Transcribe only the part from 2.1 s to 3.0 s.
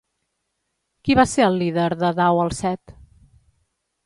Dau al Set?